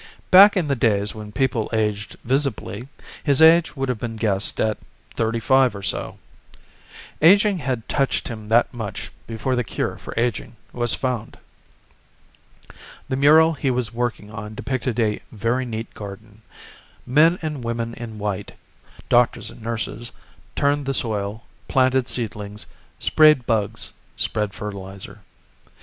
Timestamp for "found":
10.95-11.37